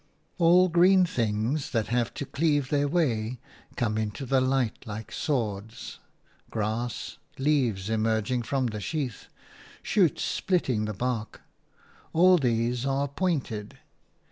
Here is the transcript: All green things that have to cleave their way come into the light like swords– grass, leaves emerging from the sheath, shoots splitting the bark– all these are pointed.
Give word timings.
All 0.39 0.67
green 0.67 1.05
things 1.05 1.69
that 1.69 1.89
have 1.89 2.11
to 2.15 2.25
cleave 2.25 2.69
their 2.69 2.87
way 2.87 3.39
come 3.75 3.99
into 3.99 4.25
the 4.25 4.41
light 4.41 4.87
like 4.87 5.11
swords– 5.11 5.99
grass, 6.49 7.19
leaves 7.37 7.87
emerging 7.87 8.41
from 8.41 8.65
the 8.65 8.79
sheath, 8.81 9.27
shoots 9.83 10.23
splitting 10.23 10.85
the 10.85 10.95
bark– 10.95 11.41
all 12.13 12.39
these 12.39 12.83
are 12.83 13.07
pointed. 13.07 13.77